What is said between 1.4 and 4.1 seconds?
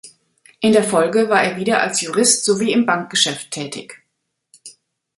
er wieder als Jurist sowie im Bankgeschäft tätig.